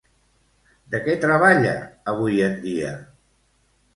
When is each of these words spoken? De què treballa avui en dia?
De 0.93 1.01
què 1.07 1.15
treballa 1.25 1.75
avui 2.13 2.41
en 2.47 2.57
dia? 2.65 2.95